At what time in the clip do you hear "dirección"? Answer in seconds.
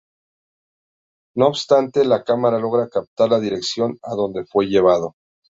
3.39-3.99